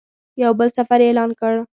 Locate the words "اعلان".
1.09-1.29